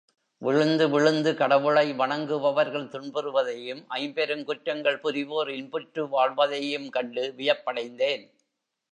விழுந்து 0.41 0.85
விழுந்து 0.89 1.31
கடவுளை 1.35 1.83
வணங்குபவர்கள் 1.93 2.87
துன்புறுவதையும் 2.87 3.83
ஐம்பெருங்குற்றங்கள் 3.89 4.97
புரிவோர் 5.03 5.51
இன்புற்று 5.51 6.09
வாழ்வதையும் 6.09 6.89
கண்டு 6.89 7.33
வியப்படைந்தேன். 7.37 8.25